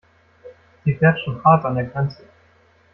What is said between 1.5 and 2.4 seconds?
an der Grenze.